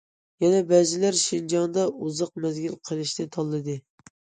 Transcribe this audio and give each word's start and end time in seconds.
يەنە 0.45 0.61
بەزىلەر 0.71 1.19
شىنجاڭدا 1.25 1.85
ئۇزاق 1.91 2.33
مەزگىل 2.47 2.75
قېلىشنى 2.91 3.29
تاللىدى. 3.39 3.81